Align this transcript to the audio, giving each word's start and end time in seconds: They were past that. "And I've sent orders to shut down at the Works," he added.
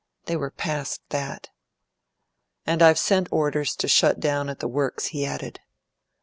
They 0.25 0.35
were 0.35 0.49
past 0.49 0.99
that. 1.09 1.51
"And 2.65 2.81
I've 2.81 2.97
sent 2.97 3.27
orders 3.31 3.75
to 3.75 3.87
shut 3.87 4.19
down 4.19 4.49
at 4.49 4.57
the 4.59 4.67
Works," 4.67 5.05
he 5.13 5.27
added. 5.27 5.59